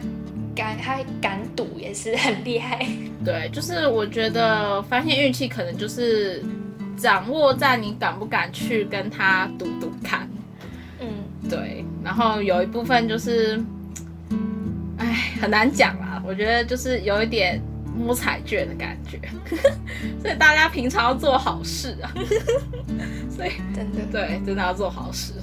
[0.54, 2.86] 敢他敢赌也是很厉害。
[3.24, 6.44] 对，就是我觉得发现运气可能就是
[6.98, 10.28] 掌握在你敢不敢去跟他赌赌看。
[11.00, 11.08] 嗯，
[11.50, 11.86] 对。
[12.04, 13.64] 然后有一部分就是。
[15.02, 16.22] 哎，很难讲啦。
[16.26, 17.60] 我觉得就是有一点
[17.98, 19.20] 摸彩券的感觉，
[20.22, 22.14] 所以大家平常要做好事啊。
[23.36, 25.34] 所以真的对，真的要做好事。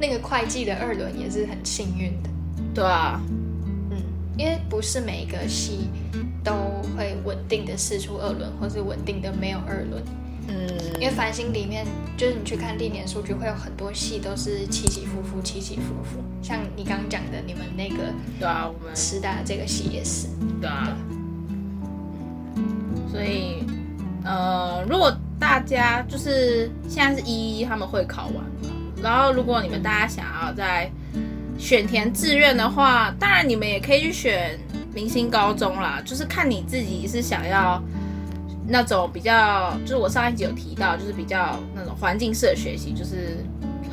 [0.00, 2.30] 那个会计的二轮也是很幸运的。
[2.74, 3.20] 对啊，
[3.90, 3.96] 嗯，
[4.36, 5.88] 因为不是每一个系
[6.42, 6.52] 都
[6.96, 10.02] 会稳定的试出二轮，或是稳定的没有二轮。
[10.48, 10.54] 嗯，
[10.98, 11.86] 因为繁星里面，
[12.16, 16.24] 就是你去看历年数据，会有很多戏都是起起伏伏，起起伏伏。
[16.42, 20.26] 像你刚刚讲的，你们那个对啊，我们师大这个戏也是
[20.60, 20.96] 对啊。
[23.12, 23.62] 所以，
[24.24, 28.70] 呃，如果大家就是现在是一一他们会考完了，
[29.02, 30.90] 然后如果你们大家想要在
[31.58, 34.58] 选填志愿的话，当然你们也可以去选
[34.94, 37.82] 明星高中啦，就是看你自己是想要。
[38.70, 43.38] 那种比较，就是我上一集有提到，就是比较那种环境式的学习，就是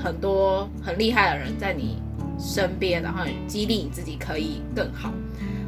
[0.04, 1.98] 很多很厉害的人在你
[2.38, 5.14] 身边，然后激励你自己可以更好，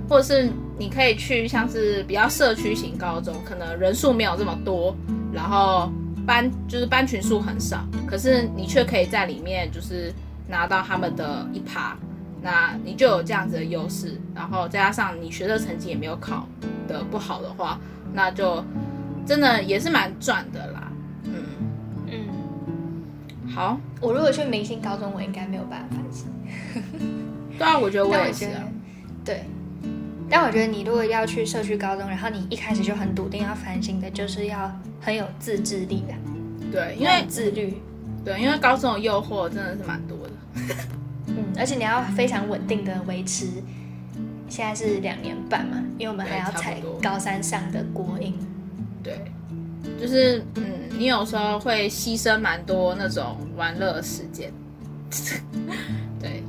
[0.10, 4.94] 或者是你可以去像是比较社区型高中，可能人数没有这么多，
[5.32, 5.90] 然后
[6.26, 10.14] 班就是班群数很少，可是你却可以在里面就是
[10.50, 11.98] 拿到他们的一趴，
[12.42, 16.46] 那你就有这样子的优势，然后再加上你学的成绩也没有考
[16.90, 17.80] 的不好的话，
[18.14, 18.62] 那就。
[19.28, 20.92] 真的也是蛮赚的啦，
[21.24, 21.34] 嗯
[22.08, 26.28] 嗯，好，我如果去明星高中，我应该没有办法反省。
[27.60, 28.48] 对啊，我觉得我也是。
[29.26, 29.44] 对，
[30.30, 34.72] 但我觉得你如果要去社区高中，然后你一开始就很笃定要反省的，就是要
[35.02, 36.14] 很有自制力的。
[36.72, 37.82] 对，因为自律。
[38.24, 40.34] 对，因为高中的诱惑真的是蛮多的。
[41.28, 43.48] 嗯，而且你要非常稳定的维持。
[44.48, 48.34] 现在是两年半嘛，因为我们还要采高三上的国英。
[49.08, 49.32] 对，
[50.02, 50.64] 就是嗯，
[51.00, 54.52] 你有时候会牺牲蛮多那种玩乐时间，
[56.20, 56.44] 对，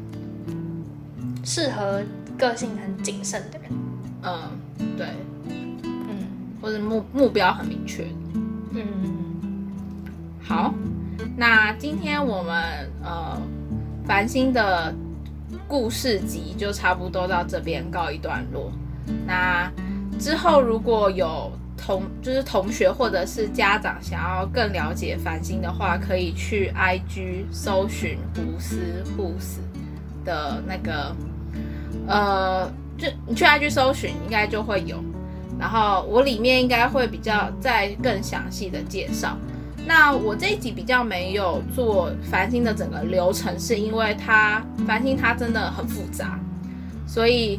[1.44, 2.02] 适合
[2.36, 3.70] 个性很谨慎的人，
[4.22, 4.50] 嗯，
[4.96, 5.06] 对，
[5.46, 6.26] 嗯，
[6.60, 8.08] 或者目目标很明确，
[8.72, 8.82] 嗯，
[10.42, 10.74] 好，
[11.36, 13.40] 那今天我们呃
[14.04, 14.92] 繁星的
[15.68, 18.72] 故事集就差不多到这边告一段落，
[19.24, 19.70] 那
[20.18, 21.52] 之后如果有。
[21.78, 28.76] 同就是同学或者是家长想要更了解繁星的话，可以去 IG 搜寻胡思
[29.16, 29.60] 护死
[30.24, 31.16] 的那个，
[32.06, 35.02] 呃，就你去 IG 搜寻应该就会有，
[35.58, 39.38] 然后我里面应该会比较再更详细的介绍。
[39.86, 46.38] 那我这一集比较没有做繁星的整个流程，是因为它繁星它真的很复杂，
[47.06, 47.58] 所以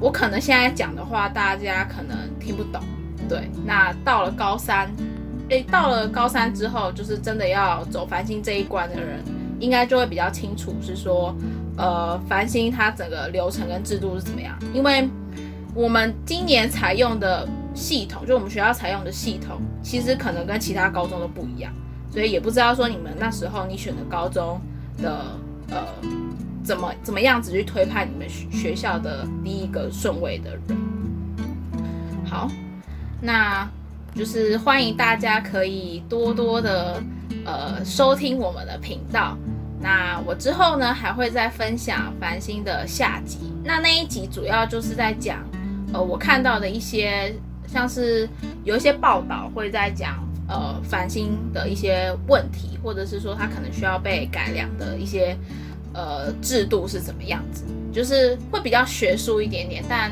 [0.00, 2.80] 我可能现在讲的话，大家可能听不懂。
[3.30, 4.90] 对，那到了高三，
[5.50, 9.20] 诶，到了高三之后，就是真的要走繁星这一关的人，
[9.60, 11.34] 应该就会比较清楚，是说，
[11.76, 14.58] 呃，繁星它整个流程跟制度是怎么样。
[14.74, 15.08] 因为
[15.74, 17.48] 我们今年采用的。
[17.72, 21.72] 系统就我们学校采用的系统，其实可能跟其他高中都不一样，
[22.12, 24.60] 所以也不知道说你们那时候你选的高中
[25.00, 25.24] 的
[25.70, 25.86] 呃
[26.64, 30.62] 怎么怎么样子去推派你们学校的第一个顺位的人。
[32.28, 32.50] 好，
[33.20, 33.68] 那
[34.14, 37.02] 就是欢迎大家可以多多的
[37.44, 39.36] 呃收听我们的频道。
[39.80, 45.38] 那我之后呢还会再分享繁星的下集，那那一集主要就是在讲
[45.92, 47.34] 呃我看到的一些。
[47.72, 48.28] 像是
[48.64, 50.18] 有一些报道会在讲，
[50.48, 55.36] 呃，繁星的一些问题，或者是说它可能需要被改良的一些，
[55.94, 57.62] 呃，制度是怎么样子，
[57.92, 60.10] 就是会比较学术一点点，但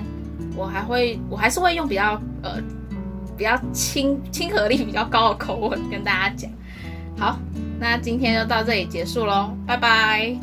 [0.54, 2.12] 我还会，我还是会用比较，
[2.44, 2.62] 呃，
[3.38, 6.50] 比较亲亲和力比较高的口吻跟大家讲。
[7.16, 7.38] 好，
[7.78, 10.36] 那今天就到这里结束喽，拜拜。